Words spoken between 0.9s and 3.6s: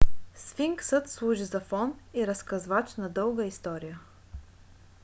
служи за фон и разказвач на дълга